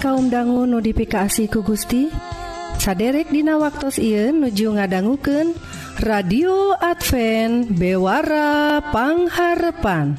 kaum 0.00 0.32
dangu 0.32 0.64
notifikasi 0.64 1.52
ku 1.52 1.60
Gusti 1.60 2.08
saderek 2.80 3.28
Dina 3.28 3.60
waktu 3.60 3.92
Ieu 4.00 4.32
nuju 4.32 4.80
ngadangguken 4.80 5.52
radio 6.00 6.72
Advent 6.80 7.76
bewarapangharpan 7.76 10.16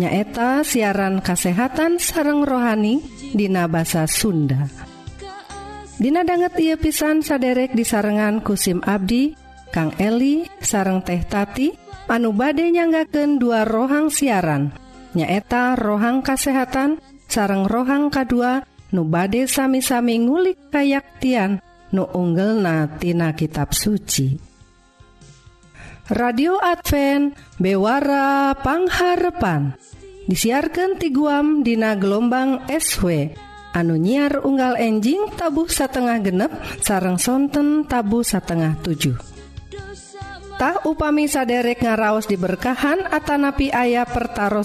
nyaeta 0.00 0.64
siaran 0.64 1.20
kasehatan 1.20 2.00
sareng 2.00 2.48
rohani 2.48 3.04
Dina 3.36 3.68
bahasa 3.68 4.08
Sunda. 4.08 4.72
Dina 6.00 6.24
banget 6.24 6.56
ia 6.64 6.80
pisan 6.80 7.20
saderek 7.20 7.76
di 7.76 7.84
sarengan 7.84 8.40
kusim 8.40 8.80
Abdi 8.80 9.36
Kang 9.68 9.92
Eli 10.00 10.48
sareng 10.64 11.04
teh 11.04 11.20
Tati 11.28 11.76
anu 12.08 12.32
bade 12.32 12.72
nyanggaken 12.72 13.36
dua 13.36 13.68
rohang 13.68 14.08
siaran. 14.08 14.72
Nyaeta 15.12 15.76
rohang 15.76 16.24
kasehatan 16.24 17.04
sareng 17.28 17.68
rohang 17.68 18.08
K2 18.08 18.72
nu 18.94 19.02
bade 19.02 19.50
sami-sami 19.50 20.22
ngulik 20.22 20.70
kayaktian 20.70 21.58
nu 21.90 22.06
unggelnatina 22.14 23.34
kitab 23.34 23.74
suci. 23.74 24.38
Radio 26.14 26.62
Advent 26.62 27.34
bewarapangharpan 27.58 29.74
disiarkan 30.28 31.00
ti 31.00 31.08
guam 31.10 31.64
Dina 31.64 31.96
gelombang 31.96 32.68
SW 32.68 33.32
anu 33.72 33.96
nyiar 33.96 34.44
unggal 34.44 34.76
enjing 34.76 35.32
tabuh 35.34 35.66
satengah 35.66 36.20
genep 36.20 36.52
sarang 36.84 37.16
sonten 37.16 37.88
tabu 37.88 38.20
satengah 38.20 38.76
7 38.84 39.16
Tah 40.54 40.86
upami 40.86 41.26
saderek 41.26 41.82
ngaraos 41.82 42.30
diberkahan 42.30 43.10
Atanapi 43.10 43.74
ayah 43.74 44.06
pertaran 44.06 44.62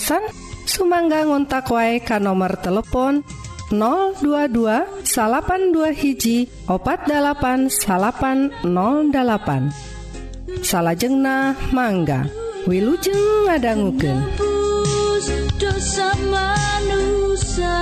Sumangga 0.69 1.25
ngontak 1.25 1.65
wae 1.73 1.97
ka 1.97 2.21
nomor 2.21 2.61
telepon 2.61 3.25
022 3.71 5.05
salapan2 5.05 5.77
hiji 5.93 6.37
opat 6.65 7.05
8 7.05 7.69
salapan 7.69 8.49
08 8.65 9.69
salahjengnah 10.65 11.53
mangga 11.73 12.25
Wilujeng 12.67 13.47
ngadangguken 13.47 14.49
dosa 15.59 16.15
manusia. 16.31 17.75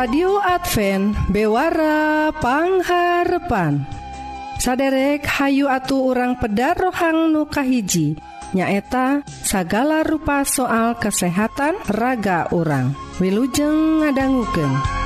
radio 0.00 0.40
Advent 0.40 1.12
bewarapangharpan 1.28 3.84
saderek 4.56 5.28
Hayu 5.28 5.68
atuh 5.68 6.16
urang 6.16 6.40
pedar 6.40 6.72
rohang 6.72 7.28
nukahiji 7.28 8.16
nyaeta 8.56 9.20
sagala 9.28 10.00
rupa 10.00 10.48
soal 10.48 10.96
kesehatan 10.96 11.76
raga 11.92 12.48
orang 12.48 12.96
Wilujeng 13.20 14.00
ngadangguken. 14.00 14.99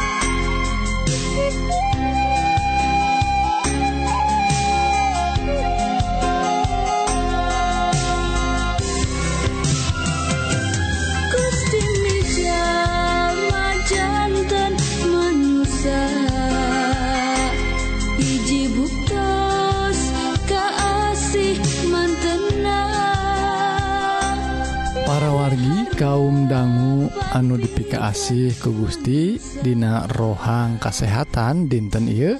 kaum 26.04 26.44
dangu 26.52 27.08
anu 27.32 27.56
dipika 27.56 28.12
asih 28.12 28.52
ke 28.52 28.68
Gusti 28.68 29.40
Dina 29.64 30.04
rohang 30.12 30.76
kesehatan 30.76 31.64
dinten 31.64 32.12
I 32.12 32.36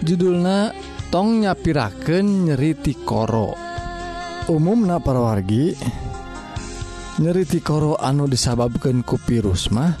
judulna 0.00 0.72
tong 1.12 1.44
nyapiraken 1.44 2.48
nyeriti 2.48 2.96
Koro 3.04 3.52
umumna 4.48 4.96
parawargi 4.96 5.76
nyeriti 7.20 7.60
Koro 7.60 8.00
anu 8.00 8.24
disababkan 8.24 9.04
kupirus 9.04 9.68
mah 9.68 9.92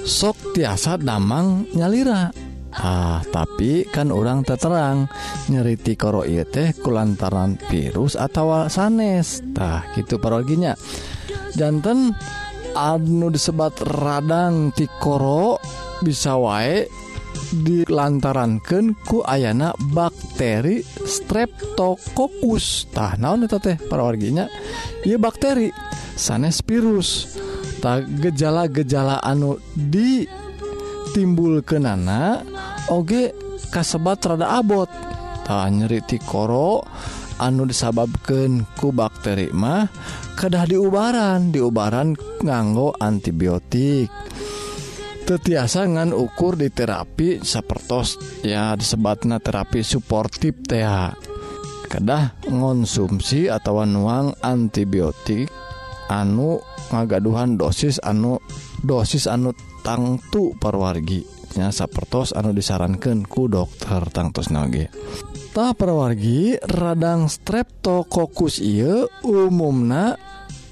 sok 0.00 0.56
tiasa 0.56 0.96
damang 0.96 1.68
nyalira. 1.76 2.32
Ah 2.72 3.20
tapi 3.28 3.84
kan 3.84 4.08
orang 4.08 4.48
terterang 4.48 5.04
nyeriti 5.52 6.00
koro 6.00 6.24
ieu 6.24 6.48
teh 6.48 6.72
kulantaran 6.80 7.60
virus 7.68 8.16
atau 8.16 8.64
sanestah 8.72 9.92
gitu 9.92 10.16
paroginya. 10.16 10.72
jantan 11.56 12.12
Adnu 12.72 13.28
disebat 13.28 13.84
radang 13.84 14.72
tikoro 14.72 15.60
bisa 16.00 16.40
wae 16.40 16.88
dilantarankan 17.52 18.96
ku 19.04 19.20
ayana 19.20 19.76
bakteri 19.92 20.80
streptokokus 21.04 22.88
tah 22.96 23.12
naon 23.20 23.44
eta 23.44 23.60
teh 23.60 23.76
parawarginya 23.76 24.48
ieu 25.04 25.20
bakteri 25.20 25.68
sanes 26.16 26.64
virus. 26.64 27.36
Tah 27.82 27.98
gejala-gejala 28.00 29.18
anu 29.20 29.58
ditimbulkeunana 29.74 32.46
oge 32.94 33.34
kasebat 33.68 34.24
rada 34.24 34.56
abot. 34.56 34.88
Tah 35.44 35.68
nyeri 35.68 36.00
tikoro 36.06 36.86
anu 37.42 37.66
disababkan 37.66 38.62
ku 38.78 38.94
bakteri 38.94 39.50
mah 39.50 39.90
kedah 40.38 40.70
diubaran 40.70 41.50
diubaran 41.50 42.14
nganggo 42.38 42.94
antibiotik. 43.02 44.06
Tetiasa 45.22 45.86
ngan 45.86 46.14
ukur 46.14 46.58
di 46.58 46.70
terapi 46.70 47.42
sapertos 47.42 48.18
ya 48.42 48.74
disebatna 48.78 49.38
terapi 49.38 49.82
suportif 49.82 50.62
teh 50.66 50.86
kedah 51.86 52.42
ngonsumsi 52.50 53.46
atau 53.50 53.86
nuang 53.86 54.34
antibiotik 54.42 55.46
anu 56.10 56.58
ngagaduhan 56.90 57.54
dosis 57.54 58.02
anu 58.02 58.42
dosis 58.82 59.30
anu 59.30 59.54
tangtu 59.84 60.56
perwargi 60.56 61.22
nya 61.56 61.68
sapertos 61.68 62.32
anu 62.32 62.56
disarankan 62.56 63.28
ku 63.28 63.44
dokter 63.44 64.08
tangtus 64.08 64.48
nage 64.48 64.88
Tah 65.52 65.76
perwargi 65.76 66.56
radang 66.64 67.28
streptokokus 67.28 68.56
ieu 68.64 69.04
umumna 69.20 70.16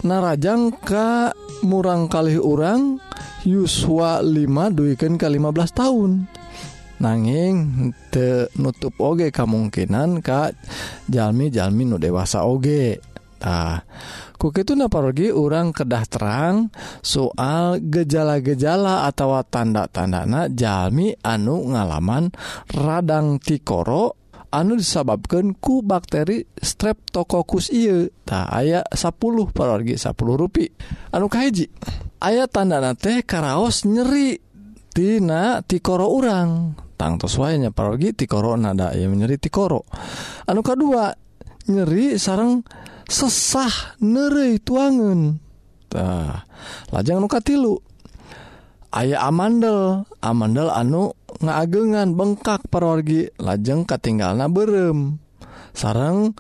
narajang 0.00 0.72
ka 0.72 1.36
murang 1.68 2.08
kali 2.08 2.40
urang 2.40 2.96
yuswa 3.44 4.24
5 4.24 4.40
duikan 4.72 5.20
ke 5.20 5.28
15 5.28 5.76
tahun 5.76 6.24
nanging 6.96 7.56
te 8.08 8.48
nutup 8.56 8.96
oge 9.04 9.28
kemungkinan 9.28 10.24
ka 10.24 10.48
jalmi-jalmi 11.12 11.84
nu 11.84 12.00
dewasa 12.00 12.48
oge. 12.48 13.04
Tah 13.36 13.84
kukitu 14.40 14.72
naparogi 14.76 15.28
urang 15.28 15.76
kedah 15.76 16.04
terang 16.08 16.72
soal 17.04 17.84
gejala-gejala 17.84 19.04
atau 19.04 19.36
tanda-tandana 19.44 20.48
jalmi 20.48 21.12
anu 21.20 21.68
ngalaman 21.68 22.32
radang 22.72 23.36
tikoro 23.40 24.19
anu 24.50 24.74
disababkan 24.74 25.54
ku 25.56 25.82
bakteri 25.82 26.46
streptokokus 26.58 27.70
I 27.70 28.10
tak 28.26 28.50
aya 28.50 28.82
10 28.90 29.14
pergi 29.54 29.94
10 29.94 30.14
rui 30.18 30.66
anukahiji 31.14 31.70
aya 32.20 32.44
tandana 32.50 32.92
teh 32.98 33.24
karaos 33.24 33.88
nyeritina 33.88 35.64
tikoro 35.64 36.12
urang. 36.12 36.76
Tangtoswanya 37.00 37.72
parorgi 37.72 38.12
tikoro 38.12 38.60
nada 38.60 38.92
nyeri 38.92 39.40
tikoro. 39.40 39.88
Anu 40.44 40.60
kedua 40.60 41.08
nyeri 41.72 42.20
sarang 42.20 42.60
sesah 43.10 43.98
nere 44.04 44.60
tuangentah 44.62 46.46
lajang 46.94 47.18
nuka 47.18 47.42
tilu 47.42 47.74
aya 48.94 49.18
amandel 49.26 50.06
amandel 50.22 50.70
anu 50.70 51.10
ngaagengan 51.40 52.16
bengkak 52.16 52.68
perorgi 52.68 53.32
lajeng 53.40 53.88
katinggal 53.88 54.36
na 54.36 54.46
berem. 54.46 55.20
Sarang 55.72 56.36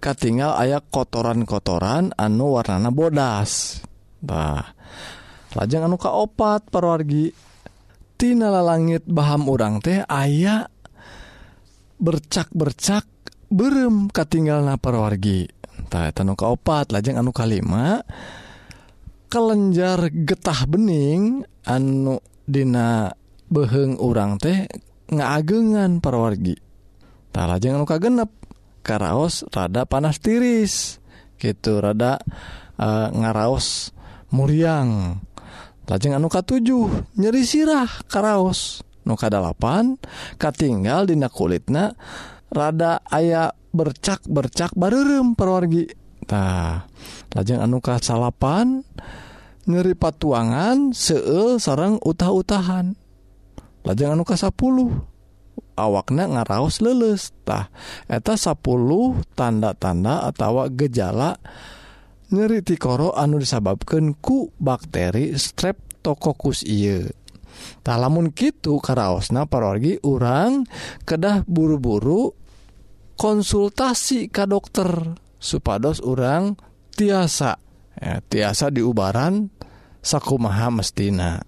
katinggal 0.00 0.56
aya 0.56 0.80
kotoran-kotoran 0.80 2.16
anu 2.16 2.56
warnana 2.56 2.92
bodas. 2.92 3.80
Bah 4.20 4.72
lajeng 5.56 5.88
anu 5.88 5.96
kaopat 6.00 6.68
perorgitinala 6.72 8.60
langit 8.64 9.04
Baham 9.04 9.48
urang 9.48 9.80
teh 9.80 10.04
aya 10.04 10.68
bercak-bercak 11.96 13.08
berem 13.48 14.10
katinggal 14.12 14.66
na 14.66 14.76
perorgi 14.76 15.56
ka 15.86 16.12
kaopat 16.12 16.92
lajeng 16.92 17.16
anu 17.16 17.32
kalima 17.32 18.02
kelenjar 19.30 20.12
getah 20.12 20.66
bening 20.68 21.46
anu 21.64 22.20
Dina 22.46 23.10
beheng 23.52 23.98
urang 24.02 24.38
teh 24.38 24.66
ngaagengan 25.10 26.02
perwargitara 26.02 27.56
jangan 27.62 27.86
luka 27.86 27.96
genep 28.02 28.30
karaos 28.86 29.42
rada 29.50 29.82
panas 29.86 30.22
tiris 30.22 31.02
gitu 31.42 31.82
rada 31.82 32.22
uh, 32.80 33.08
ngaraos 33.12 33.92
muriang. 34.32 35.22
Lajeng 35.86 36.18
anuka 36.18 36.42
7 36.42 37.14
nyeri 37.14 37.42
sirah 37.46 37.86
karaos. 38.10 38.82
Nuka 39.06 39.30
8 39.30 40.34
katinggal 40.34 41.06
dina 41.06 41.30
kulitna 41.30 41.94
rada 42.50 42.98
aya 43.06 43.54
bercak 43.70 44.26
bercak 44.26 44.74
barem 44.74 45.38
perwargitah 45.38 46.90
lajeng 47.30 47.62
anuka 47.62 48.02
salapan 48.02 48.82
nyeri 49.70 49.94
patuangan 49.94 50.90
seel 50.90 51.62
sarang 51.62 52.02
utah-utahan. 52.02 52.98
lajeng 53.86 54.18
anu 54.18 54.26
ka 54.26 54.34
10 54.34 54.50
awaknya 55.78 56.24
ngaraos 56.26 56.82
lelestah 56.82 57.70
eta 58.10 58.34
10 58.34 58.58
tanda-tanda 59.38 60.26
atau 60.26 60.66
gejala 60.74 61.38
nyeri 62.34 62.66
tikoro 62.66 63.14
anu 63.14 63.38
disababkan 63.38 64.18
ku 64.18 64.50
bakteri 64.58 65.38
streptokokus 65.38 66.66
iye 66.66 67.06
tak 67.80 67.96
lamun 68.02 68.34
gitu 68.34 68.82
karaosna 68.82 69.48
parorgi 69.48 69.96
urang 70.04 70.66
kedah 71.08 71.46
buru-buru 71.46 72.34
konsultasi 73.16 74.28
ke 74.28 74.44
dokter 74.44 75.16
supados 75.40 76.04
urang 76.04 76.58
tiasa 76.92 77.56
ya, 77.96 78.20
tiasa 78.20 78.68
diubaran 78.68 79.48
sakumaha 80.04 80.68
mestina. 80.70 81.42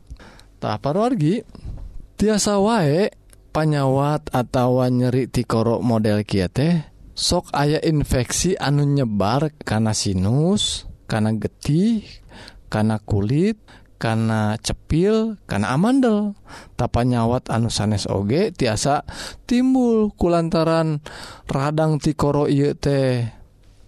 Tak 0.59 0.83
parorgi 0.83 1.45
tiasa 2.19 2.59
wae 2.59 3.15
panyawat 3.55 4.35
atau 4.35 4.83
nyeri 4.91 5.31
tikorok 5.31 5.79
model 5.87 6.27
kiete 6.27 6.91
sok 7.15 7.55
aya 7.55 7.79
infeksi 7.79 8.59
anu 8.59 8.83
nyebar 8.83 9.55
karena 9.63 9.95
sinus 9.95 10.91
karena 11.07 11.31
getih 11.39 12.03
karena 12.67 12.99
kulit 12.99 13.63
karena 13.99 14.55
cepil 14.63 15.39
karena 15.47 15.75
amandel. 15.75 16.39
Tapa 16.79 17.03
nyawat 17.03 17.51
anu 17.51 17.67
sanes 17.71 18.07
oge 18.07 18.55
tiasa 18.55 19.03
timbul 19.47 20.15
kulantaran 20.15 21.03
radang 21.51 21.99
tikoro 21.99 22.47
ieu 22.47 22.79
teh. 22.79 23.27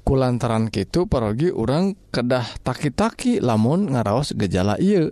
Kulantaran 0.00 0.74
gitu 0.74 1.06
pergi 1.06 1.54
orang 1.54 1.94
kedah 2.10 2.42
taki-taki 2.66 3.38
lamun 3.38 3.94
ngaraos 3.94 4.34
gejala 4.34 4.74
iya 4.82 5.06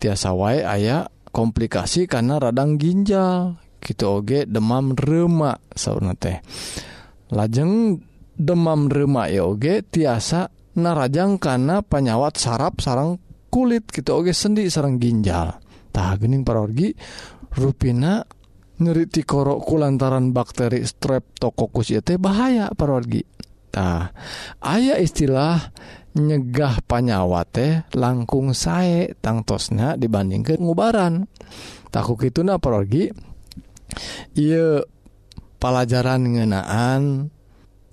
tiasa 0.00 0.32
wae 0.32 0.64
aya 0.64 1.12
komplikasi 1.30 2.08
karena 2.10 2.40
radang 2.42 2.76
ginjal. 2.80 3.60
Gitu 3.78 4.04
oge 4.04 4.44
demam 4.44 4.92
remak 4.92 5.62
sauna 5.72 6.12
teh. 6.18 6.42
Lajeng 7.30 8.00
demam 8.34 8.90
remak 8.90 9.30
ya 9.30 9.46
oge 9.46 9.86
tiasa 9.86 10.50
narajang 10.78 11.38
karena 11.38 11.80
penyawat 11.84 12.36
saraf 12.36 12.82
sarang 12.82 13.22
kulit. 13.48 13.86
Gitu 13.88 14.10
oge 14.12 14.34
sendi 14.34 14.66
sarang 14.66 14.98
ginjal. 14.98 15.56
Tah 15.94 16.14
gening 16.20 16.42
parorgi 16.42 16.92
rupina 17.56 18.22
nyeri 18.78 19.10
tikoro 19.10 19.58
kulantaran 19.58 20.30
bakteri 20.30 20.86
streptococcus 20.86 21.90
ieu 21.90 22.02
teh 22.02 22.14
bahaya 22.14 22.70
parorgi 22.70 23.22
Nah, 23.74 24.10
aya 24.58 24.98
istilah 24.98 25.70
nyegah 26.18 26.82
panyawa 26.82 27.46
teh 27.46 27.86
langkung 27.94 28.50
sae 28.56 29.14
tangtosnya 29.22 29.94
dibandingkan 29.94 30.58
ngubaran. 30.58 31.30
Takut 31.88 32.20
itu 32.26 32.42
naprogi 32.42 33.08
ia 34.36 34.82
pelajaran 35.58 36.20
ngenaan 36.26 37.32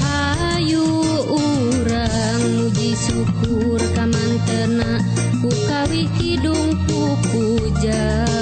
Hayu 0.00 0.88
urang 1.28 2.42
muji 2.56 2.96
syukur 2.96 3.80
kamantena 3.92 5.00
kukawi 5.44 6.08
kidung 6.16 6.72
ku 6.88 7.16
puja 7.28 8.35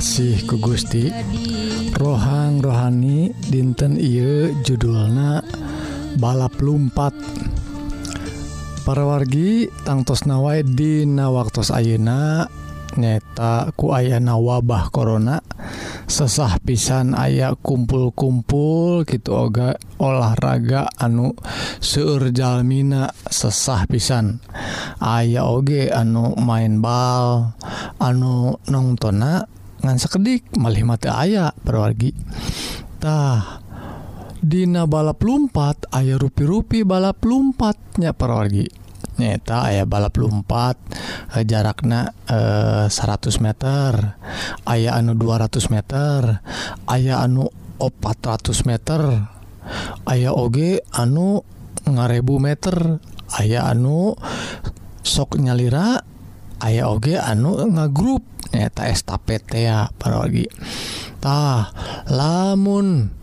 Asih 0.00 0.48
ku 0.48 0.56
Gusti. 0.56 1.12
Rohang 1.92 2.64
rohani 2.64 3.36
dinten 3.52 4.00
Ieu 4.00 4.48
judulna 4.64 5.44
balap 6.16 6.56
lumpat. 6.56 7.12
Para 8.88 9.04
wargi 9.04 9.68
tangtos 9.84 10.24
nawai 10.24 10.64
Dina 10.64 11.28
waktu 11.28 11.68
Ayeuna 11.68 12.48
nyata 12.96 13.76
ku 13.76 13.92
ayana 13.92 14.40
wabah 14.40 14.88
korona 14.88 15.44
sesah 16.08 16.56
pisan 16.64 17.12
aya 17.12 17.52
kumpul-kumpul 17.60 19.04
gitu 19.04 19.36
oga 19.36 19.76
olahraga 20.00 20.88
anu 20.96 21.36
surjalmina 21.84 23.12
sesah 23.28 23.84
pisan. 23.84 24.40
Aya 24.96 25.44
oge 25.44 25.92
anu 25.92 26.32
main 26.40 26.80
bal 26.80 27.52
anu 28.00 28.56
nonngtona 28.64 29.59
ngan 29.80 29.96
sekedik 29.96 30.44
melihat 30.56 31.08
aya 31.12 31.52
perwargitah 31.64 33.60
Dina 34.40 34.88
balap 34.88 35.20
lumpat 35.20 35.84
aya 35.92 36.16
rupi-rupi 36.16 36.80
balap 36.80 37.20
lumpatnya 37.28 38.16
perwargi 38.16 38.64
nyata 39.20 39.68
aya 39.68 39.84
balap 39.84 40.16
lumpat 40.16 40.80
eh, 41.36 41.44
jarakna 41.44 42.08
eh, 42.24 42.88
100 42.88 43.44
meter. 43.44 44.16
Aya 44.64 44.96
anu 44.96 45.12
200 45.12 45.68
meter. 45.68 46.40
Aya 46.88 47.20
anu 47.20 47.52
400 47.76 48.64
meter. 48.64 49.00
Aya 50.08 50.32
oge 50.32 50.80
anu 50.96 51.44
ngarebu 51.84 52.40
meter. 52.40 52.96
Aya 53.36 53.68
anu 53.68 54.16
sok 55.04 55.36
nyalira. 55.36 56.00
Aya 56.64 56.88
oge 56.88 57.20
anu 57.20 57.60
ngagrup. 57.68 58.24
nyaeta 58.50 58.90
estafetea 58.90 59.94
parogitah 59.98 61.70
lamun 62.10 63.14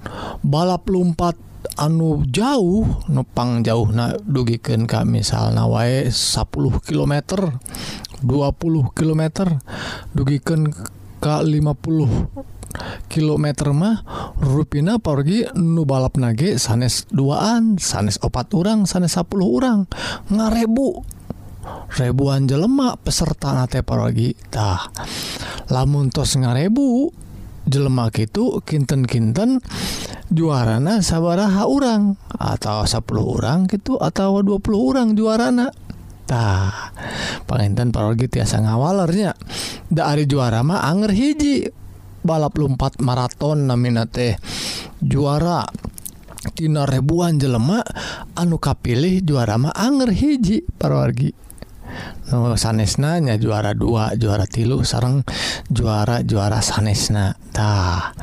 balap 0.43 0.87
lumpat 0.87 1.35
anu 1.75 2.23
jauh 2.31 2.87
nupang 3.11 3.61
jauh 3.61 3.91
na 3.91 4.15
dugiken 4.23 4.87
kami 4.87 5.21
misalnya 5.21 5.67
wae 5.67 6.07
10 6.07 6.47
km 6.81 7.13
20 8.23 8.97
km 8.97 9.23
dugiken 10.15 10.73
ke 11.17 11.35
50 11.43 12.47
km 13.09 13.45
mah 13.73 14.05
ruina 14.37 15.01
pergi 15.01 15.49
nu 15.57 15.83
balap 15.87 16.19
nage 16.19 16.61
sanes 16.61 17.09
duaan 17.09 17.81
sanes 17.81 18.21
opat 18.21 18.53
orang 18.53 18.85
sanes 18.85 19.17
10 19.17 19.27
orang 19.41 19.89
ngarebu 20.29 21.16
ribuan 21.95 22.45
jelemak 22.45 23.01
peserta 23.01 23.55
nate 23.55 23.81
paragitah 23.81 24.91
lamun 25.71 26.11
tos 26.11 26.35
ngarebu 26.39 27.11
jelemak 27.67 28.23
itu 28.23 28.63
kinten-kinten 28.63 29.59
juarana 30.31 31.03
sabaraha 31.03 31.67
orang 31.67 32.15
atau 32.39 32.87
10 32.87 33.03
orang 33.19 33.67
gitu 33.67 33.99
atau 33.99 34.39
20 34.39 34.63
orang 34.75 35.07
juaranatah 35.15 36.71
penginten 37.47 37.91
parogi 37.91 38.27
tiasa 38.27 38.63
ngawalernya. 38.63 39.31
Dari 39.87 40.27
juara 40.27 40.63
mah 40.63 40.83
anger 40.83 41.11
hiji. 41.15 41.67
Balap 42.27 42.59
lumpat 42.59 42.99
maraton 42.99 43.71
namina 43.71 44.03
teh 44.03 44.35
juara. 44.99 45.63
Tina 46.51 46.87
ribuan 46.87 47.39
jelemak 47.39 47.87
anu 48.35 48.59
kapilih 48.59 49.23
juara 49.23 49.55
mah 49.59 49.75
anger 49.75 50.11
hiji 50.11 50.63
parwargi 50.63 51.46
sanesnanya 52.55 53.39
juara 53.39 53.71
dua 53.71 54.13
juara 54.19 54.45
tilu 54.45 54.83
sarang 54.83 55.23
juara 55.71 56.21
juara 56.23 56.59
sanesnatah 56.59 58.13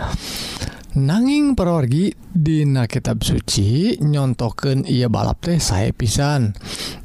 nanging 0.95 1.59
perorgi 1.59 2.14
Dina 2.35 2.91
kitab 2.91 3.23
suci 3.23 3.95
nyontoken 4.03 4.87
ia 4.91 5.07
balap 5.07 5.38
teh 5.38 5.62
saya 5.62 5.95
pisan. 5.95 6.50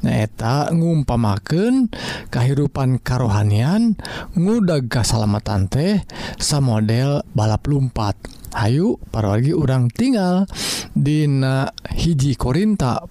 Neta 0.01 0.73
ngumpamaken 0.73 1.93
kehidupan 2.33 2.97
karohanian 3.05 3.93
ngudag 4.33 4.89
kesalamatan 4.89 5.69
teh 5.69 6.01
sama 6.41 6.81
model 6.81 7.21
balap 7.37 7.65
lumpat. 7.69 8.17
Ayu 8.57 8.97
parorgi 9.13 9.53
urang 9.53 9.93
tinggal 9.93 10.49
Dina 10.97 11.69
hiji 11.93 12.33
Korinta 12.33 13.05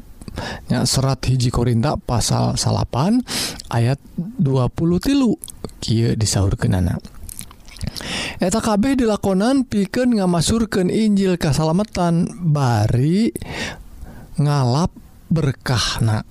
ya 0.71 0.85
serat 0.89 1.23
hiji 1.27 1.53
Korinta 1.53 1.97
pasal 1.99 2.59
salapan 2.59 3.23
ayat 3.71 3.99
20 4.17 4.75
tilu. 5.01 5.39
Ky 5.79 6.19
disahur 6.19 6.59
kenana 6.59 6.99
eta 8.39 8.63
kabeh 8.63 8.99
dilakonan 8.99 9.67
piken 9.67 10.19
ngamasurkan 10.19 10.91
Injil 10.91 11.39
kesalamatan 11.39 12.31
bari 12.51 13.35
ngalap 14.39 14.95
berkahna. 15.29 16.23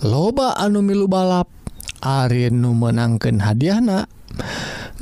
Loba 0.00 0.56
anu 0.56 0.80
milu 0.80 1.10
balap 1.10 1.50
Ari 1.98 2.46
nu 2.54 2.78
menangkan 2.78 3.42
hadiahna 3.42 4.06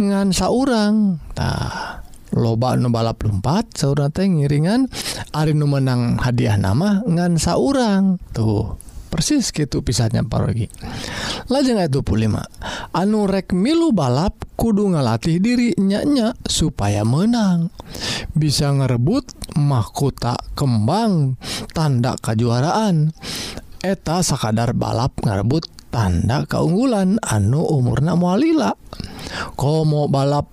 ngansa 0.00 0.48
orangtah 0.48 2.05
loba 2.36 2.76
nu 2.76 2.92
balap 2.92 3.24
lumpat 3.24 3.72
sauna 3.74 4.12
teh 4.12 4.28
ngiringan 4.28 4.86
Ari 5.32 5.56
nu 5.56 5.64
menang 5.64 6.20
hadiah 6.20 6.60
nama 6.60 7.00
ngan 7.08 7.40
saurang. 7.40 8.20
Tuh 8.36 8.76
persis 9.16 9.48
gitu 9.54 9.80
pisahnya 9.80 10.26
parogi 10.26 10.68
lajeng 11.48 11.80
itu 11.80 12.04
pulima 12.04 12.44
anu 12.92 13.24
rek 13.24 13.54
milu 13.54 13.94
balap 13.94 14.44
kudu 14.60 14.92
ngalatih 14.92 15.40
diri 15.40 15.72
nyanya 15.80 16.36
supaya 16.44 17.00
menang. 17.06 17.72
Bisa 18.36 18.68
ngerebut 18.72 19.56
mahkota 19.56 20.36
kembang 20.52 21.40
tanda 21.72 22.12
kejuaraan 22.20 23.16
eta 23.80 24.20
sakadar 24.20 24.76
balap 24.76 25.16
ngarebut 25.22 25.64
tanda 25.96 26.44
keunggulan 26.44 27.16
anu 27.24 27.64
umurna 27.64 28.20
mualila 28.20 28.76
komo 29.56 30.12
balap 30.12 30.52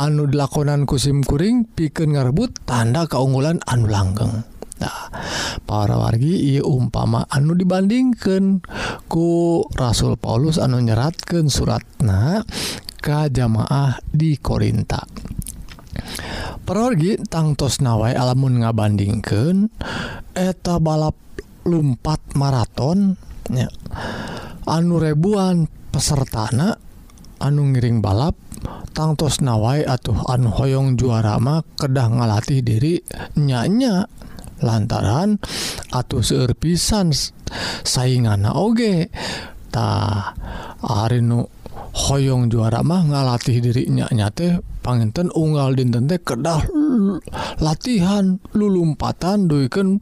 anu 0.00 0.24
dilakonan 0.24 0.88
kusimkuring 0.88 1.68
piken 1.76 2.16
ngarebut 2.16 2.64
tanda 2.64 3.04
keunggulan 3.04 3.60
anu 3.68 3.84
langgeng. 3.84 4.48
Nah, 4.80 5.12
para 5.68 6.00
wargi 6.00 6.56
ia 6.56 6.64
umpama 6.64 7.28
anu 7.28 7.52
dibandingkan 7.52 8.64
ku 9.12 9.60
Rasul 9.76 10.16
Paulus 10.16 10.56
anu 10.56 10.80
nyeratkan 10.80 11.52
suratna 11.52 12.40
ke 12.96 13.28
jamaah 13.28 14.00
di 14.08 14.40
Korinta. 14.40 15.04
Perorgi 16.64 17.20
tangtos 17.28 17.84
nawai 17.84 18.16
alamun 18.16 18.64
ngabandingkan 18.64 19.68
eta 20.32 20.80
balap 20.80 21.18
lumpat 21.68 22.38
maraton 22.40 23.27
ya. 23.52 23.68
Anu 24.68 25.00
ribuan 25.00 25.66
pesertana 25.90 26.76
anu 27.38 27.72
ngiring 27.72 28.02
balap 28.04 28.34
tangtos 28.92 29.40
nawai 29.40 29.86
atuh 29.86 30.26
anu 30.28 30.50
hoyong 30.52 30.98
juarama 30.98 31.64
kedah 31.76 32.08
ngalatih 32.12 32.60
diri 32.64 33.00
nyanya. 33.38 34.08
Lantaran 34.58 35.38
atau 35.94 36.18
serpisan 36.18 37.14
saingan 37.86 38.42
oge. 38.50 39.06
Ta 39.70 40.34
Arinu 40.82 41.46
Hoong 41.98 42.46
juara 42.46 42.86
mah 42.86 43.02
ngalatih 43.10 43.58
dirinya 43.58 44.06
nyate 44.14 44.62
panginten 44.86 45.34
unggal 45.34 45.74
dinten 45.74 46.06
kedah 46.06 46.62
latihan 47.58 48.38
lulumpatan 48.54 49.50
duken 49.50 49.98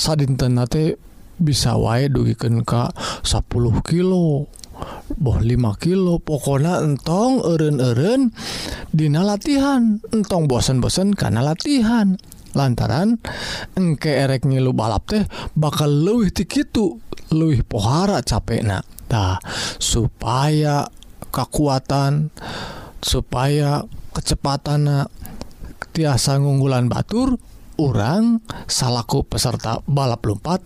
sadintenate 0.00 0.96
bisa 1.44 1.76
wae 1.76 2.08
dugiken 2.08 2.64
Ka 2.64 2.88
10 3.22 3.44
kilo 3.84 4.48
boh 5.14 5.38
5 5.38 5.84
kilo. 5.84 6.18
Pokona 6.18 6.82
entong 6.82 7.44
eren-eren 7.44 8.32
Dina 8.90 9.22
latihan 9.22 10.00
entong 10.10 10.48
bosen-bosen 10.48 11.12
karena 11.14 11.44
latihan. 11.44 12.16
Lantaran 12.54 13.18
engke 13.74 14.14
erek 14.14 14.46
ngilu 14.46 14.70
balap 14.70 15.10
teh 15.10 15.26
bakal 15.58 15.90
luwih 15.90 16.30
tikitu 16.30 17.02
luwih 17.34 17.66
pohara 17.66 18.22
capeknatah 18.22 19.42
supaya 19.82 20.86
kekuatan 21.34 22.30
supaya 23.02 23.82
kecepatan 24.14 25.10
tiasa 25.90 26.38
ngunggulan 26.38 26.86
Batur 26.86 27.34
orang 27.80 28.40
salahku 28.70 29.26
peserta 29.26 29.82
balap 29.88 30.22
lumpat 30.26 30.64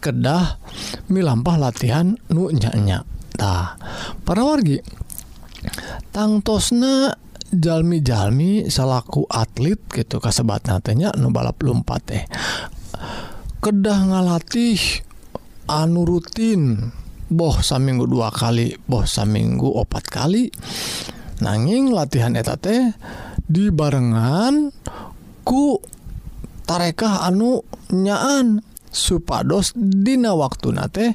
kedah 0.00 0.60
milampah 1.12 1.56
latihan 1.60 2.16
nunyanyatah 2.32 3.76
para 4.24 4.42
wargi 4.44 4.80
tangtosna 6.10 7.26
Jami-jalmi 7.46 8.66
salahku 8.66 9.30
atlet 9.30 9.78
gitu 9.94 10.18
kasebat 10.18 10.66
natenya 10.66 11.14
nu 11.14 11.30
balap 11.30 11.62
lumpat 11.62 12.02
teh. 12.02 12.24
Kedah 13.62 14.02
ngalatih 14.02 15.06
anu 15.70 16.02
rutin 16.02 16.90
boh 17.30 17.54
samminggu 17.62 18.10
dua 18.10 18.34
kali 18.34 18.74
boh 18.90 19.06
samminggu 19.06 19.78
opat 19.78 20.04
kali. 20.10 20.50
Nanging 21.38 21.94
latihan 21.94 22.34
eta 22.34 22.58
teh 22.58 22.90
di 23.46 23.70
barengan 23.70 24.74
tarekah 26.66 27.24
anu 27.24 27.62
nyaan 27.94 28.60
supados 28.90 29.76
dina 29.76 30.32
waktu 30.32 30.72
nate 30.72 31.06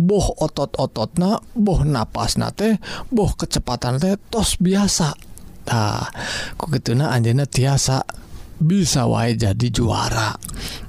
boh 0.00 0.34
otot-otot 0.40 1.20
na 1.20 1.36
boh 1.52 1.84
napas 1.84 2.40
nate 2.40 2.80
boh 3.12 3.30
kecepatan 3.36 4.00
teh 4.00 4.16
tos 4.32 4.56
biasa. 4.56 5.12
Nah, 5.66 6.08
ku 6.54 6.70
gitu 6.70 6.94
na 6.94 7.10
anjena 7.10 7.44
tiasa. 7.44 8.06
bisa 8.60 9.04
wae 9.04 9.36
jadi 9.36 9.68
juara. 9.68 10.36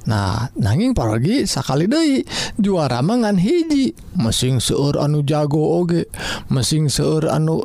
Nah 0.07 0.47
nanging 0.55 0.95
paragi 0.95 1.43
sakali 1.43 1.85
Dei 1.87 2.23
juara 2.55 3.03
mangan 3.03 3.35
hiji. 3.35 3.91
Mesin 4.15 4.63
seur 4.63 4.95
anu 4.97 5.21
jago 5.27 5.83
oge 5.83 6.07
mesin 6.47 6.87
seur 6.87 7.27
anu 7.27 7.61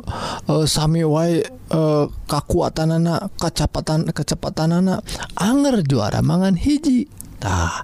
uh, 0.51 0.65
Sami 0.67 1.01
wae 1.07 1.41
e, 1.41 1.47
uh, 1.71 2.05
kakuatan 2.27 2.99
anak 2.99 3.31
kecepatan 3.39 4.11
kecepatan 4.11 4.83
anak 4.83 5.01
Anger 5.39 5.81
juara 5.87 6.19
mangan 6.19 6.59
hiji. 6.59 7.07
Tah 7.43 7.83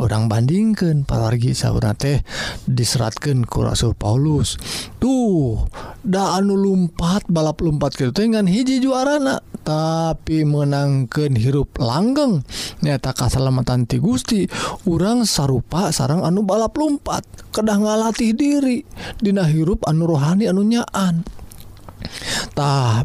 orang 0.00 0.32
bandingkan 0.32 1.04
paragi 1.04 1.52
sauna 1.52 1.92
teh 1.92 2.24
diseratkan 2.64 3.44
ku 3.44 3.60
Rasul 3.60 3.92
Paulus. 3.92 4.56
Tuh 4.96 5.68
da 6.00 6.40
anu 6.40 6.56
lumpat 6.56 7.28
balap 7.28 7.60
lumpat 7.60 7.96
gitu 7.96 8.12
dengan 8.12 8.48
hiji 8.48 8.80
juarana. 8.80 9.55
tapi 9.66 10.46
menangkan 10.46 11.34
hirup 11.34 11.74
langgeng. 11.82 12.46
Nyata 12.86 13.10
kasalamatan 13.10 13.90
ti 13.90 13.98
Gusti 13.98 14.46
urang 14.86 15.26
sarupa 15.26 15.90
sarang 15.90 16.22
anu 16.22 16.46
balap 16.46 16.78
lumpat 16.78 17.26
kedah 17.50 17.82
ngalatih 17.82 18.30
diri 18.38 18.86
Dina 19.18 19.42
hirup 19.42 19.82
anu 19.90 20.06
rohani 20.06 20.46
anu 20.46 20.62
nyaantah 20.62 21.26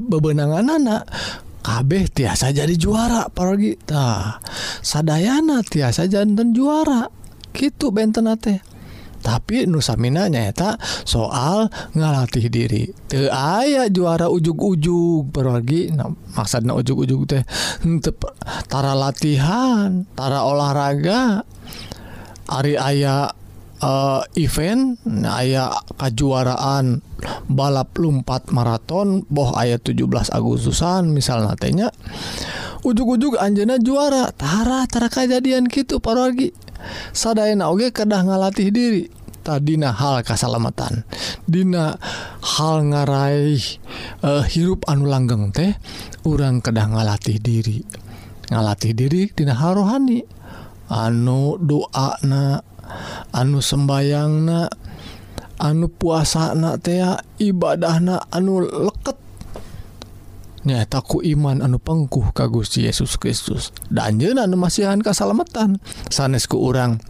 bebenangan 0.05 0.77
anak 0.77 1.09
kabeh 1.65 2.05
tiasa 2.13 2.53
jadi 2.53 2.77
juara 2.77 3.25
paragitah 3.33 4.37
sadayana 4.85 5.65
tiasa 5.65 6.05
jantan 6.05 6.53
juara. 6.53 7.09
Gitu 7.51 7.91
benten 7.91 8.31
teh. 8.39 8.70
Tapi 9.21 9.69
nusamina 9.69 10.27
nyata 10.27 10.75
soal 11.05 11.69
ngalatih 11.93 12.49
diri. 12.49 12.89
Teu 13.07 13.29
aya 13.29 13.87
juara 13.87 14.27
ujug-ujug 14.27 15.29
paragi 15.29 15.93
nah, 15.93 16.09
maksudna 16.35 16.73
ujug-ujug 16.75 17.29
teh 17.29 17.43
henteu 17.85 18.17
tara 18.67 18.97
latihan 18.97 20.03
tara 20.17 20.43
olahraga. 20.43 21.45
Ari 22.51 22.75
aya 22.75 23.31
eh, 23.79 24.21
event 24.41 24.99
nah, 25.07 25.39
aya 25.39 25.71
kejuaraan 25.95 26.99
balap 27.47 27.95
lumpat 27.95 28.49
maraton 28.49 29.23
boh 29.29 29.53
ayat 29.55 29.85
17 29.85 30.33
Agustusan 30.33 31.13
misal 31.13 31.45
natenya 31.45 31.93
ujug-ujug 32.81 33.37
Anjena 33.37 33.77
juara 33.77 34.33
Tara 34.33 34.89
Tara 34.89 35.07
kejadian 35.07 35.69
gitu 35.69 36.01
para 36.01 36.33
saddaen 37.11 37.61
oge 37.63 37.89
kedah 37.93 38.21
ngalatih 38.25 38.69
diri. 38.73 39.05
Tadidina 39.41 39.89
hal 39.89 40.21
kesalamatan 40.21 41.01
Dina 41.49 41.97
hal 42.45 42.85
ngaraih 42.85 43.81
uh, 44.21 44.45
hirup 44.45 44.85
anu 44.85 45.09
langgeng 45.09 45.49
teh 45.49 45.73
urang 46.29 46.61
kedah 46.61 46.93
ngalatih 46.93 47.41
diri. 47.41 47.81
Ngalatih 48.53 48.93
diri 48.93 49.33
Dina 49.33 49.57
hal 49.57 49.81
rohani. 49.81 50.21
Anu 50.93 51.57
doa 51.57 52.21
na 52.21 52.61
anu 53.33 53.63
sembayang 53.63 54.33
na 54.45 54.69
anu 55.57 55.89
puasa 55.89 56.53
na 56.53 56.77
tea 56.77 57.17
ibadah 57.41 57.97
na 57.97 58.15
anu 58.29 58.61
leket. 58.61 59.30
nyataku 60.67 61.25
iman 61.35 61.61
anu 61.65 61.81
pengkuh 61.81 62.33
Gusti 62.33 62.85
Yesus 62.85 63.17
Kristus. 63.17 63.73
Danjenan 63.89 64.53
masihan 64.57 65.01
kesalamatan 65.01 65.81
sanesku 66.09 66.57
orang 66.57 67.01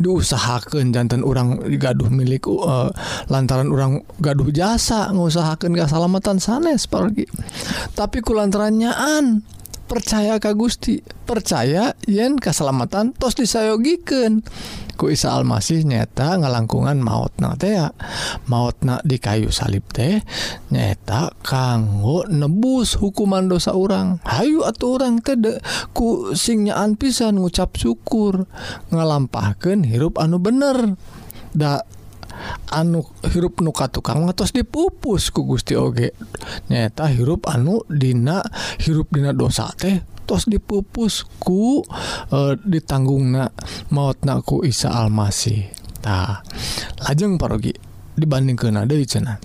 diusahakan 0.00 0.88
jantan 0.88 1.20
orang 1.20 1.60
gaduh 1.76 2.08
milik 2.08 2.48
uh, 2.48 2.88
lantaran 3.28 3.68
orang 3.68 4.00
gaduh 4.16 4.48
jasa 4.48 5.12
ngusahakan 5.12 5.76
kesalamatan 5.76 6.40
sanes 6.40 6.88
pergi 6.88 7.28
tapi 7.92 8.24
ku 8.24 8.32
lantaranyaan 8.32 9.44
percaya 9.90 10.38
Ka 10.38 10.54
Gusti 10.54 11.02
percaya 11.26 11.98
yen 12.06 12.38
keselamatan 12.38 13.10
tos 13.18 13.34
disayogiken 13.34 14.46
ku 14.94 15.10
Isa 15.10 15.34
Almasih 15.34 15.82
nyata 15.82 16.38
ngalangkungan 16.38 17.02
maut 17.02 17.34
na 17.42 17.58
tea 17.58 17.90
maut 18.46 18.78
na 18.86 19.02
di 19.02 19.18
kayu 19.18 19.50
salib 19.50 19.82
teh 19.90 20.22
nyata 20.70 21.34
kanggo 21.42 22.22
nebus 22.30 22.94
hukuman 23.02 23.50
dosa 23.50 23.74
orang 23.74 24.22
Hayu 24.22 24.62
atau 24.62 24.94
orang 24.94 25.18
tede 25.18 25.58
ku 25.90 26.30
singnyaaan 26.38 26.94
pisan 26.94 27.42
ngucap 27.42 27.74
syukur 27.74 28.46
ngalampahkan 28.94 29.82
hirup 29.82 30.20
anu 30.22 30.38
bener. 30.38 30.94
Ndak 31.50 31.82
anu 32.72 33.04
hirup 33.26 33.60
nuka 33.60 33.90
tukang 33.90 34.26
atas 34.28 34.54
dipupus 34.54 35.30
ku 35.34 35.44
Gusti 35.44 35.74
Oge. 35.76 36.14
Nyata 36.70 37.10
hirup 37.10 37.48
anu 37.50 37.84
Dina 37.86 38.42
hirup 38.80 39.10
Dina 39.12 39.34
dosa 39.34 39.70
teh 39.74 40.00
tos 40.30 40.46
dipupusku 40.46 41.82
e, 42.30 42.38
ditanggung 42.62 43.34
na 43.34 43.50
maut 43.90 44.22
naku 44.22 44.62
Isa 44.62 44.94
Almasitah 44.94 46.46
lajeng 47.02 47.34
parogi 47.34 47.74
dibanding 48.14 48.54
ke 48.54 48.70
nada 48.70 48.94
cena 49.02 49.42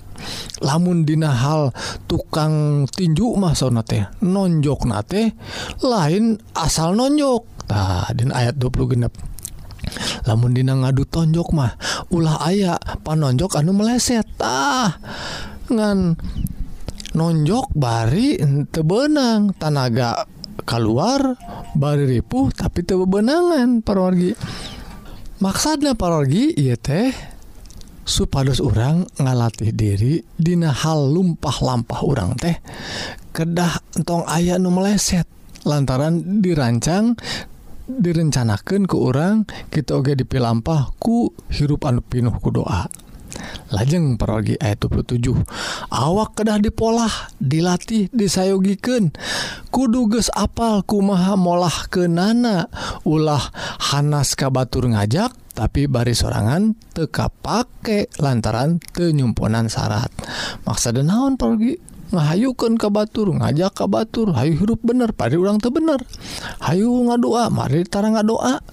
lamun 0.62 1.02
Dina 1.02 1.34
hal 1.34 1.74
tukang 2.06 2.86
tinju 2.86 3.34
masona 3.34 3.82
teh 3.82 4.06
nonjok 4.22 4.82
nate 4.86 5.34
lain 5.82 6.38
asal 6.54 6.94
nonjoktah 6.94 8.14
dan 8.14 8.30
ayat 8.30 8.56
20 8.62 8.94
genep. 8.94 9.14
lamun 10.28 10.52
dina 10.54 10.74
ngadu 10.76 11.06
tonjok 11.08 11.50
mah 11.56 11.74
ulah 12.12 12.42
aya 12.46 12.76
panonjok 13.04 13.60
anu 13.60 13.74
meleset. 13.74 14.26
Ah 14.42 14.98
ngan 15.70 16.18
nonjok 17.16 17.72
bari 17.74 18.38
ente 18.38 18.84
benang 18.84 19.56
tanaga 19.56 20.28
keluar 20.68 21.38
bari 21.78 22.20
ripuh 22.20 22.52
tapi 22.52 22.84
teu 22.84 23.08
benangan 23.08 23.80
parorgi 23.80 24.36
maksudnya 25.40 25.96
parorgi 25.96 26.52
iya 26.58 26.76
teh 26.76 27.14
supados 28.06 28.62
orang 28.62 29.08
ngalatih 29.18 29.72
diri 29.74 30.22
dina 30.38 30.70
hal 30.70 31.10
lumpah-lampah 31.10 32.00
orang 32.06 32.38
teh 32.38 32.56
kedah 33.34 33.82
entong 33.98 34.28
ayah 34.30 34.62
nu 34.62 34.70
meleset 34.70 35.26
lantaran 35.66 36.44
dirancang 36.44 37.18
direncanakan 37.86 38.90
ke 38.90 38.96
orang 38.98 39.46
kita 39.70 39.98
oge 39.98 40.18
dipilampah 40.18 40.94
ku 40.98 41.34
hirup 41.54 41.86
anu 41.86 42.02
pinuh 42.02 42.34
ku 42.42 42.50
doa. 42.50 42.90
Lajeng 43.74 44.16
perogi 44.16 44.56
ayat 44.56 44.88
27 44.88 45.36
awak 45.92 46.40
kedah 46.40 46.62
dipolah 46.62 47.12
dilatih 47.42 48.08
disayogiken 48.16 49.12
kuduges 49.76 50.32
apal 50.32 50.86
kumaha 50.88 51.36
molah 51.36 51.90
ke 51.92 52.08
nana 52.08 52.72
ulah 53.04 53.44
Hanas 53.92 54.40
kabatur 54.40 54.88
ngajak 54.88 55.36
tapi 55.52 55.92
bari 55.92 56.16
sorangan 56.16 56.80
teka 56.96 57.28
pakai 57.28 58.08
lantaran 58.24 58.80
tenyumponan 58.96 59.68
syarat 59.68 60.12
maksa 60.64 60.96
naon 60.96 61.36
pergi 61.36 61.95
ngahayukan 62.16 62.80
ka 62.80 62.88
Batur 62.88 63.36
ngajak 63.36 63.76
ka 63.76 63.86
Batur 63.86 64.32
Hayu 64.32 64.56
hirup 64.56 64.82
bener 64.82 65.12
pada 65.12 65.36
ulang 65.36 65.60
tuh 65.60 65.76
bener. 65.76 66.00
Hayu 66.64 66.90
ngadoa 67.12 67.52
mari 67.52 67.84
tara 67.84 68.10
ngadoa 68.10 68.64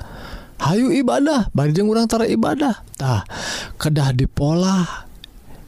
Hayu 0.62 0.94
ibadah 0.94 1.50
banjeng 1.50 1.90
urangtara 1.90 2.30
ibadahtah 2.30 3.26
kedah 3.82 4.14
di 4.14 4.30
pola 4.30 4.86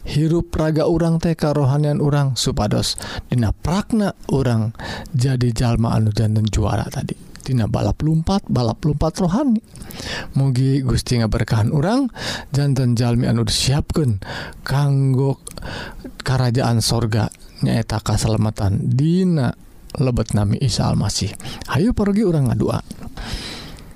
hirup 0.07 0.55
raga 0.55 0.87
urang 0.87 1.19
TK 1.19 1.43
rohanian 1.51 1.99
urang 1.99 2.39
supados 2.39 2.95
Dina 3.27 3.51
prakna 3.51 4.15
orang 4.31 4.71
jadi 5.11 5.51
jalma 5.51 5.99
anu 5.99 6.15
dan 6.15 6.39
juara 6.47 6.87
tadi. 6.87 7.35
Tina 7.45 7.69
balap 7.69 8.01
lumpat 8.01 8.49
balap 8.49 8.81
lumpat 8.89 9.21
rohani. 9.21 9.61
Mugi 10.33 10.81
Gusti 10.81 11.21
nga 11.21 11.29
berkahan 11.29 11.77
orang 11.77 12.09
jantan 12.57 12.97
Jalmi 12.97 13.29
anu 13.29 13.45
disiapkan 13.45 14.25
kanggo 14.65 15.45
kerajaan 16.25 16.81
sorga 16.81 17.29
nyaeta 17.63 18.03
kasalamatan 18.03 18.81
Dina 18.97 19.55
lebet 20.01 20.35
nami 20.35 20.59
Isa 20.59 20.91
Almasih. 20.91 21.31
Ayo 21.71 21.95
pergi 21.95 22.27
orang 22.27 22.51
ngadua. 22.51 22.79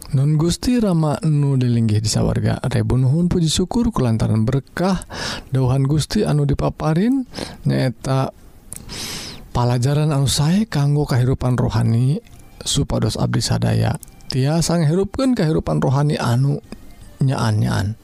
Nun 0.09 0.41
Gusti 0.41 0.81
Rama 0.81 1.21
nu 1.29 1.61
dilinggih 1.61 2.01
di 2.01 2.09
sawarga 2.09 2.65
Rebunuhun 2.65 3.29
puji 3.29 3.53
syukur 3.53 3.93
kelantaran 3.93 4.49
berkah 4.49 5.05
dauhan 5.53 5.85
Gusti 5.85 6.25
anu 6.25 6.49
dipaparin 6.49 7.29
nyaeta 7.69 8.33
pelajaran 9.53 10.09
anu 10.09 10.25
saya 10.25 10.65
kanggo 10.65 11.05
kehidupan 11.05 11.61
rohani 11.61 12.25
supados 12.65 13.21
Abdi 13.21 13.45
sadaya. 13.45 14.01
Tiasa 14.29 14.81
hirupkan 14.85 15.37
kehidupan 15.37 15.81
rohani 15.81 16.17
anu 16.21 16.61
nyaan-nyaan 17.25 17.97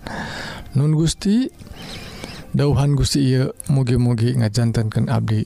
Nun 0.74 0.92
Gusti 0.98 1.46
dauhan 2.54 2.94
Gusti 2.94 3.34
mugi-mugi 3.68 4.38
ngajantankan 4.38 5.10
Abdi. 5.10 5.42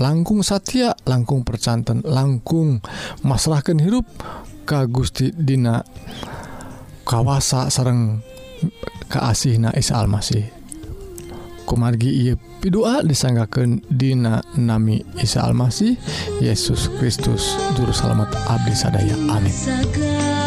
Langkung 0.00 0.40
Satya 0.40 0.96
langkung 1.04 1.44
percantan 1.44 2.00
langkung 2.08 2.80
masalahkan 3.20 3.76
hirup 3.76 4.08
Ka 4.64 4.88
Gusti 4.88 5.28
Dina 5.28 5.84
kawasa 7.04 7.68
keasih 9.12 9.60
Na 9.60 9.76
Isa 9.76 10.00
Almasih. 10.00 10.48
Kumargi 11.68 12.32
pidua 12.64 13.04
disanggakan 13.04 13.84
Dina 13.92 14.40
Nami 14.56 15.04
Isa 15.20 15.44
Almasih 15.44 16.00
Yesus 16.40 16.88
Kristus 16.96 17.60
Juru 17.76 17.92
Selamat 17.92 18.32
Abdi 18.48 18.72
sadaya. 18.72 19.14
Amin. 19.28 19.52
Segala 19.52 20.40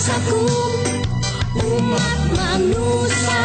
rasaku 0.00 0.48
umat 1.60 2.32
manusia. 2.32 3.44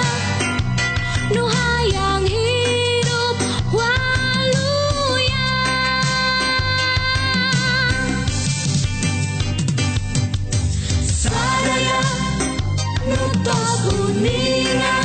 Nuhayang 1.35 2.23
hidup 2.23 3.35
waluya. 3.75 5.51
Sadaya 11.03 11.99
nutos 13.03 13.83
uningan 13.91 15.04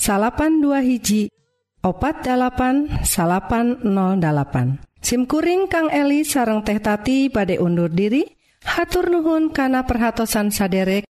salapan 0.00 0.64
dua 0.64 0.80
hiji 0.80 1.28
opat 1.84 2.24
8 2.24 3.04
salapan 3.04 3.84
08 3.84 4.80
SIMkuring 5.04 5.68
Kang 5.68 5.92
Eli 5.92 6.24
sareng 6.24 6.64
teh 6.64 6.80
tati 6.80 7.28
pada 7.28 7.52
undur 7.60 7.92
diri 7.92 8.24
hatur 8.64 9.12
nuhun 9.12 9.52
kana 9.52 9.84
perhatsan 9.84 10.48
saderek 10.48 11.04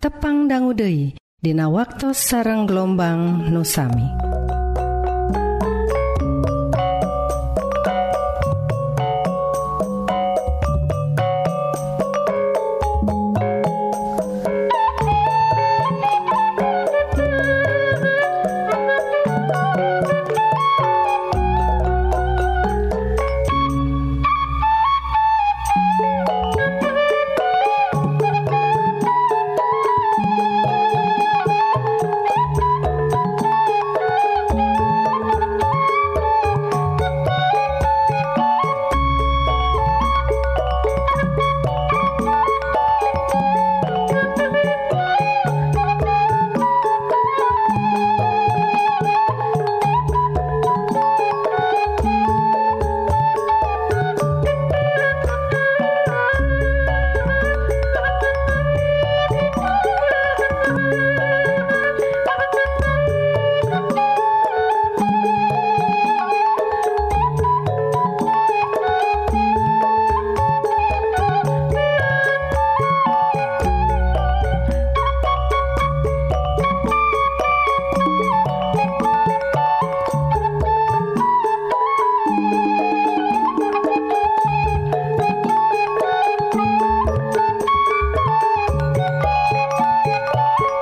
tepang 0.00 0.48
danggudehi 0.48 1.20
Dina 1.40 1.72
waktu 1.72 2.12
sareng 2.12 2.68
gelombang 2.68 3.48
nusami. 3.48 4.29